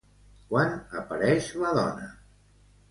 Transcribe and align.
Quan 0.53 0.73
apareix 1.03 1.53
la 1.67 1.77
dona? 1.81 2.13